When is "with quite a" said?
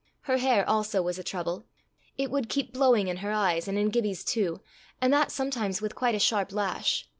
5.79-6.19